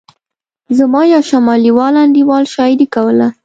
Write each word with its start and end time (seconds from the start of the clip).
زما 0.77 1.01
یو 1.13 1.21
شمالي 1.29 1.71
وال 1.77 1.95
انډیوال 2.03 2.43
شاعري 2.53 2.87
کوله. 2.95 3.27